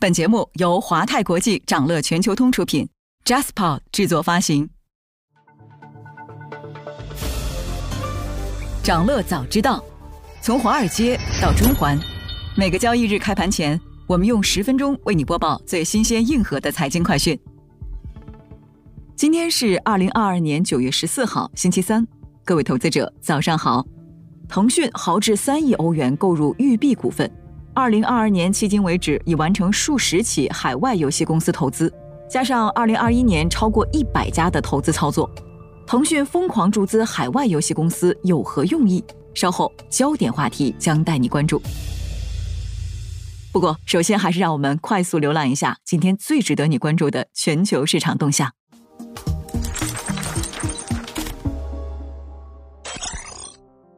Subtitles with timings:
[0.00, 2.88] 本节目由华泰国际掌乐全球通出品
[3.24, 4.70] ，JasPod 制作发行。
[8.80, 9.82] 掌乐早知道，
[10.40, 11.98] 从华尔街到中环，
[12.56, 17.36] 每个交易日开盘前，我们用十分钟为你播报最新鲜、硬核的财经快讯。
[19.16, 22.06] 今天是二零二二年九月十四号，星期三，
[22.44, 23.84] 各位投资者早上好。
[24.48, 27.28] 腾讯豪掷三亿欧元购入育碧股份。
[27.78, 31.94] 二零二二年迄今为止，已完成数十起海外游戏公司投资，
[32.28, 35.30] 加上二零二一年超过一百家的投资操作，
[35.86, 39.04] 腾讯疯狂注资海外游戏公司有何用意？
[39.32, 41.62] 稍后焦点话题将带你关注。
[43.52, 48.50] 不过，首先还是让我们快速浏览一下今天最值得你关注的全球市场动向。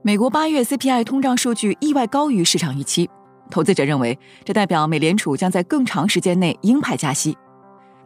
[0.00, 3.10] 美国八月 CPI 通胀数据意外高于市场预期。
[3.50, 7.36] 投资者认为，这代表美联储将在更长时间内鹰派加息。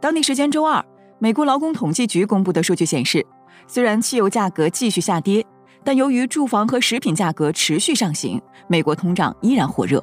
[0.00, 0.84] 当地时间周二，
[1.18, 3.24] 美国劳工统计局公布的数据显示，
[3.66, 5.44] 虽然汽油价格继续下跌，
[5.84, 10.02] 但由于住房和食品价格持续上行，美国通胀依然火热。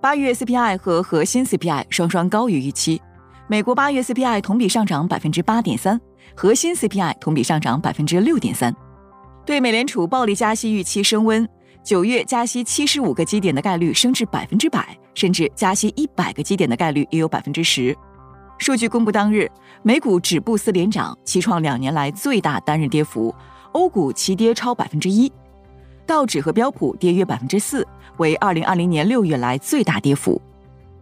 [0.00, 3.00] 八月 CPI 和核心 CPI 双双高于预期。
[3.46, 6.00] 美国八月 CPI 同比上涨百分之八点三，
[6.34, 8.74] 核心 CPI 同比上涨百分之六点三。
[9.46, 11.48] 对美联储暴力加息预期升温。
[11.84, 17.94] 九月加息七十五个基点的概率升至百分之百，甚至加息一百个基点的概率也有百分之十。
[18.56, 19.50] 数据公布当日，
[19.82, 23.30] 美股止步四连涨，其创两年来最大单日跌幅；
[23.72, 25.30] 欧股齐跌超百分之一，
[26.06, 30.40] 道指和标普跌约百分之四，为二零二零年六月来最大跌幅。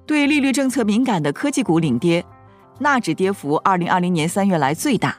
[0.04, 2.24] 对利率政策敏感的科技股领跌，
[2.80, 5.16] 纳指跌幅二零二零年三月来最大，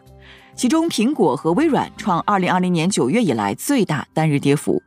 [0.55, 4.83] 其中苹果和微软创二零二零年九月以来最大单日跌幅。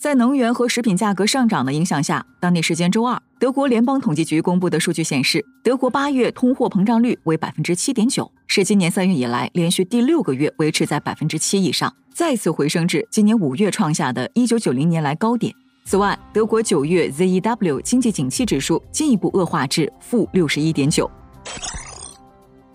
[0.00, 15.54] 在能源和食品价格上涨的影响下，当地时间周二，德国联邦统计局公布的数据显示，德国八月通货膨胀率为百分之七点九，是今年三月以来连续第六个月维持在百分之七以上，再次回升至今年五月创下的一九九零年来高点。
[15.84, 21.10] 此外，德国九月 ZEW 经济景气指数进一步恶化至负六十一点九。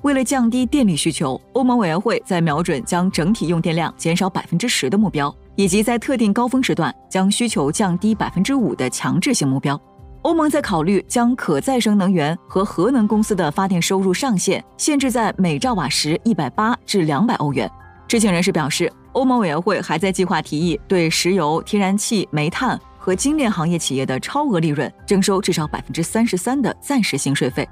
[0.04, 5.36] 为了降低电力需求，欧盟委员会在瞄准将整体用电量减少百分之十的目标。
[5.56, 9.80] 以及在特定高峰时段将需求降低百分之五的强制性目标。
[10.22, 17.70] 欧盟在考虑将可再生能源和核能公司的发电收入上限限制在每兆瓦时一百八至两百欧元。
[18.08, 27.68] 知情人士表示，欧盟委员会还在计划提议对石油、天然气、煤炭和精炼行业企业的超额利润征收至少百分之三十三的暂时性税费。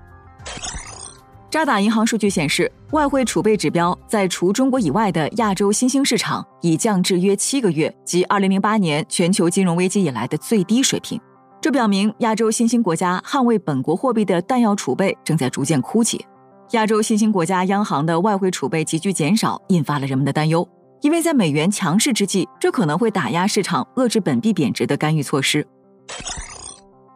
[1.54, 11.22] 渣打银行数据显示，外汇储备指标在除中国以外的亚洲新兴市场已降至约七个月，即二零零八年全球金融危机以来的最低水平。
[11.62, 16.20] 这表明亚洲新兴国家捍卫本国货币的弹药储备正在逐渐枯竭。
[16.72, 20.68] 亚洲新兴国家央行的外汇储备急剧减少，引发了人们的担忧，
[21.02, 25.68] 因为在美元强势之际，这可能会打压市场遏制本币贬值的干预措施。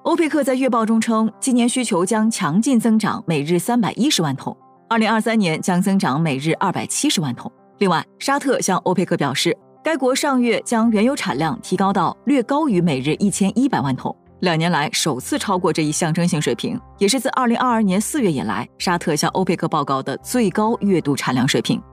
[0.07, 4.56] 欧佩克在月报中称，今年需求将强劲增长，每日三百一十万桶；
[4.88, 7.51] 二零二三年将增长每日二百七十万桶。
[7.79, 9.53] 另外，沙特向欧佩克表示，
[9.84, 21.84] 该国上月将原油产量提高到略高于每日一千一百万桶，两年来首次超过这一象征性水平，也是自二零二二年四月以来沙特向欧佩克报告的最高月度产量水平。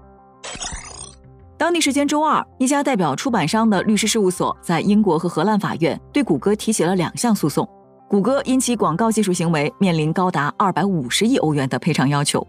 [1.59, 7.69] 当地时间周二，一家代表出版商的律师事务所在英国和荷兰法院对谷歌提起了两项诉讼。
[8.07, 12.47] 谷歌因其广告技术行为面临高达二百五十亿欧元的赔偿要求。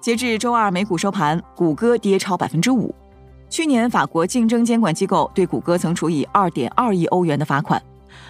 [0.00, 2.94] 截至周二美股收盘，谷歌跌超百分之五。
[3.48, 7.82] 去年，法国竞争监管机构对谷歌曾处以二点二亿欧元的罚款，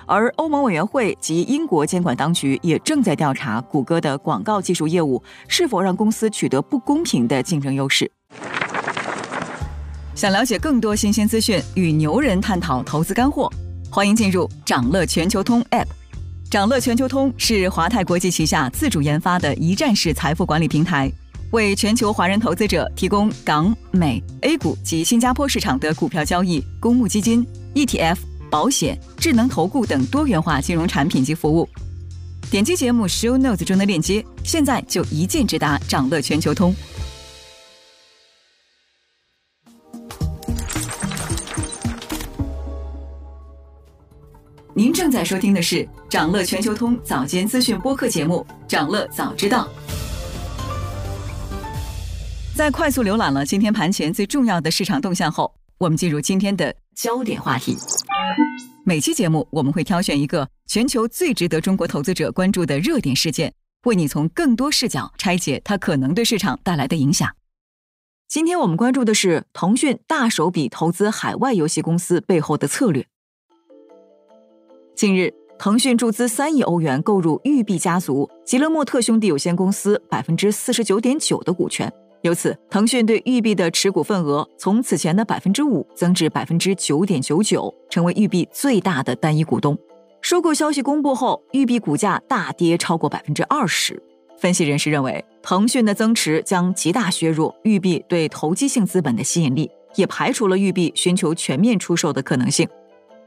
[0.06, 8.10] 而欧盟委员会及英国监管当局也正在调查谷歌的广告技术业务是否让公司取得不公平的竞争优势。
[10.14, 13.50] 想了解更多新鲜资讯，与牛人探讨投资干货，
[13.90, 15.86] 欢迎进入掌乐全球通 App。
[16.52, 21.10] 掌乐全球通是华泰国际旗下自主研发的一站式财富管理平台，
[21.52, 27.42] 为全球华人投资者提供港、美、A 股及新加坡市场的股票交易、公募基金、
[27.74, 28.18] ETF、
[28.50, 31.66] 保险、智能投顾等多元化金融产品及服务。
[32.50, 36.74] 点击节目 Show Notes 中的链接，现在就一键直达掌乐全球通。
[44.74, 49.68] 您正在收听的是长乐全球通早间资讯播客节目《长乐早知道》。
[52.56, 57.76] 在快速浏览了今天盘前最重要的市场动向后，我们进入今天的焦点话题。
[58.82, 63.52] 每期节目我们会挑选一个全球最值得中国投资者关注的热点事件，
[63.84, 67.28] 为你从更多视角拆解它可能对市场带来的影响。
[68.26, 73.06] 今天我们关注的是腾讯大手笔投资海外游戏公司背后的策略。
[75.02, 89.76] 近日，腾讯注资三亿欧元购入育碧家族吉勒莫特兄弟有限公司百分之四十九点九的股权，由此，腾讯对育碧的持股份额从此前的百分之五增至百分之九点九九，成为育碧最大的单一股东。
[90.20, 94.00] 收购消息公布后，育碧股价大跌超过百分之二十。
[94.38, 102.68] 分析人士认为，腾讯的增持将极大削弱育碧对投机性资本的吸引力，也排除了育碧寻求全面出售的可能性。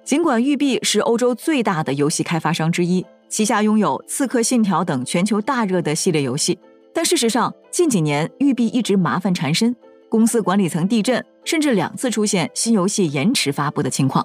[0.06, 6.60] 尽管育碧是欧洲最大的游戏开发商之一，旗下拥有《刺客信条》等全球大热的系列游戏，
[6.94, 9.76] 但事实上近几年育碧一直麻烦缠身，
[10.08, 14.24] 公司管理层地震，甚至两次出现新游戏延迟发布的情况。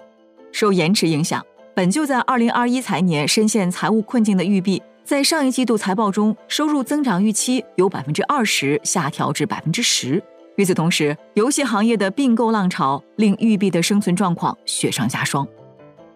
[0.53, 1.43] 受延迟影响，
[1.75, 4.83] 本就在2021财年深陷财务困境的育碧。
[5.03, 10.23] 在上一季度财报中，收入增长预期由百分之二十下调至百分之十。
[10.57, 15.49] 与此同时，游戏行业的并购浪潮令育碧的生存状况雪上加霜。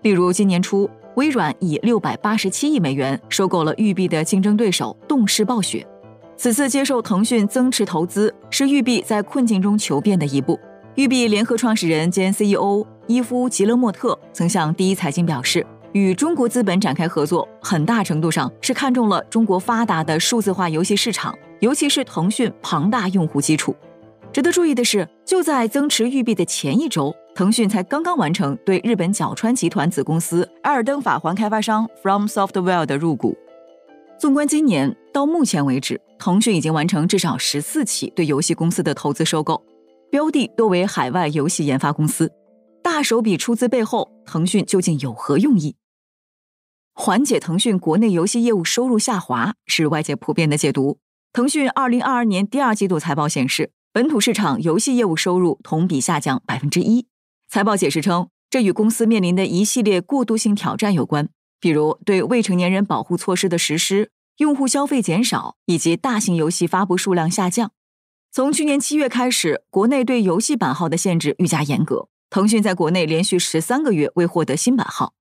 [0.05, 5.87] 例如，今年初，微软以六百八十七亿美元收购了育碧的竞争对手动视暴雪。
[6.37, 10.61] 此次接受腾讯增持投资，是育碧在困境中求变的一步。
[10.97, 15.67] 育碧联合创始人兼 CEO 伊夫·吉勒莫特曾向第一财经表示。
[15.93, 23.75] 与中国资本展开合作，很大程度上是看中了中国发达的数字化游戏市场，尤其是腾讯庞大用户基础。
[24.33, 33.37] 值得注意的是，就在增持育碧的前一周，腾讯才刚刚完成对日本角川集团子公司《艾尔登法环》开发商 From Software 的入股。
[34.21, 39.61] 纵观今年到目前为止，腾讯已经完成至少十四起对游戏公司的投资收购，
[40.13, 42.31] 标的多为海外游戏研发公司。
[42.81, 45.75] 大手笔出资背后，腾讯究竟有何用意？
[46.95, 50.99] 缓解腾讯国内游戏业务收入下滑是外界普遍的解读。
[51.33, 57.09] 腾讯二零二二年第二季度财报显示，本土市场游戏业务收入同比下降百分之一。
[57.55, 61.29] 财报解释称，这与公司面临的一系列过渡性挑战有关，
[61.61, 67.71] 比如对未成年人保护措施的实施、用户消费减少以及大型游戏发布数量下降。
[68.33, 75.15] 从去年七月开始，国内对游戏版号的限制愈加严格，腾讯在国内连续十三个月未获得新版号。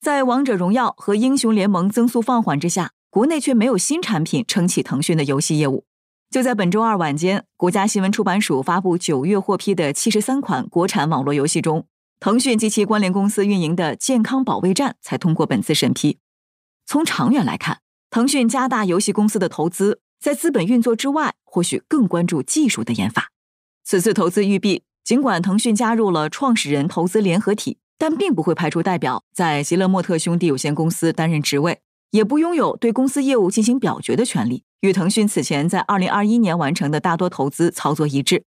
[0.00, 5.84] 在王者荣耀和英雄联盟增速放缓之下，国内却没有新产品撑起腾讯的游戏业务。
[6.34, 11.86] 就在本周二晚间，国家新闻出版署发布九月获批的七十三款国产网络游戏中，
[12.18, 16.18] 腾讯及其关联公司运营的《健康保卫战》才通过本次审批。
[16.86, 17.78] 从长远来看，
[18.10, 23.30] 腾讯加大游戏公司的投资，在资本运作之外，或许更关注技术的研发。
[23.84, 27.78] 此次投资育碧，尽管腾讯加入了创始人投资联合体。
[27.96, 38.44] 但并不会派出代表在吉勒莫特兄弟有限公司担任职位，也不拥有对公司业务进行表决的权利，与腾讯此前在二零二一年完成的大多投资操作一致。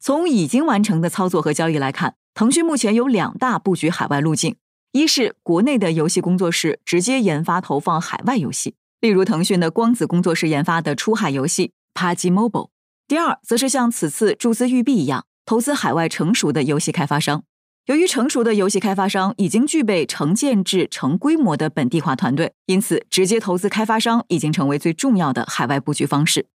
[0.00, 4.56] 从已经完成的操作和交易来看，腾讯目前有两大布局海外路径：
[4.92, 12.70] 一是国内的游戏工作室直接研发投放海外游戏，例如腾讯的光子工作室研发的出海游戏 PUBG Mobile；
[13.06, 17.44] 第二，则是像此次注资育碧一样，投资海外成熟的游戏开发商。
[17.88, 26.48] 由于成熟的游戏开发商已经具备成建制、成规模的本地化团队，因此直接投资开发商已经成为最重要的海外布局方式。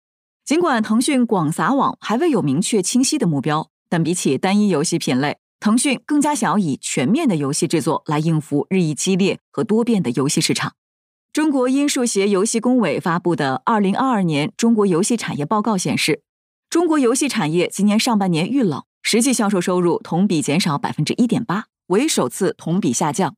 [0.45, 10.73] 尽管腾讯广撒网还未有明确清晰的目标，但比起单一游戏品类，腾讯更加想要以全面的游戏制作来应付日益激烈和多变的游戏市场。
[11.31, 16.21] 中国音数协游戏工委发布的《二零二二年中国游戏产业报告》显示，
[16.69, 18.83] 中国游戏产业今年上半年遇冷。
[19.03, 23.35] 实际销售收入同比减少百分之一点八，为首次同比下降。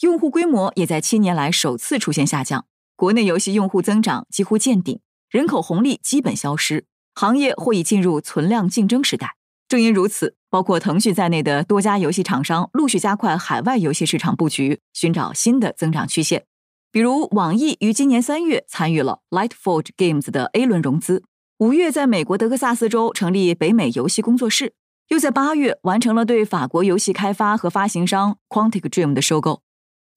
[0.00, 2.66] 用户规模也在七年来首次出现下降。
[2.94, 9.34] 国内游戏用户增长几乎见顶，人口红利基本消失，行业或已进入存量竞争时代。
[9.68, 16.46] 正因如此，包括腾讯在内的多家游戏厂商陆续加快海外游戏市场布局，寻找新的增长曲线。
[16.90, 21.24] 比如，网易于今年三月参与了 Lightforge Games 的 A 轮融资，
[21.58, 24.72] 五月在美国德克萨斯州成立北美游戏工作室。
[25.08, 29.62] 又在八月完成了对法国游戏开发和发行商 Quantic Dream 的收购，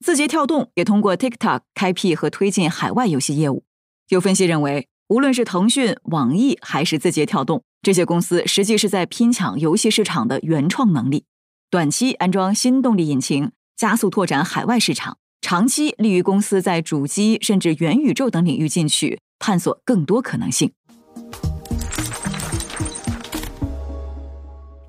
[0.04, 3.64] 字节跳动也通过 TikTok 开辟和推进海外游戏业务。
[4.10, 11.24] 有分析认为，无论是腾讯、网易还是字节跳动，这些公司实际是在拼抢游戏市场的原创能力。
[11.70, 20.74] 短期安装新动力引擎，加速拓展海外市场；长期利于公司在主机甚至元宇宙等领域进取，探索更多可能性。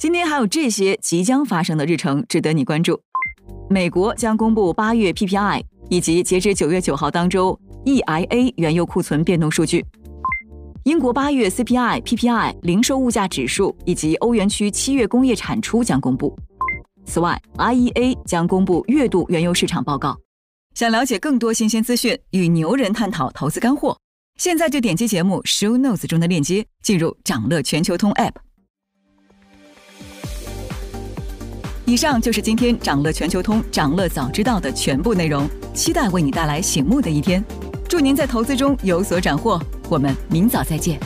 [0.03, 3.01] 今天还有这些即将发生的日程值得你关注：
[3.71, 9.87] 美国将公布八月 PPI，以及截至九月九号当周 EIA 原油库存变动数据。
[10.83, 16.37] 英国八月 CPI、PPI、零售物价指数以及欧元区七月工业产出将公布。
[17.05, 20.19] 此外，IEA 将公布月度原油市场报告。
[20.75, 23.97] 想了解更多新鲜资讯，与牛人探讨投资干货，
[24.37, 28.33] 现在就点击节目 Show Notes 中的链接，进入掌乐全球通 App。
[31.93, 37.45] 以上就是今天掌乐全球通掌乐早知道的全部内容，期待为你带来醒目的一天。
[37.87, 40.99] 祝您在投资中有所斩获，我们明早再见。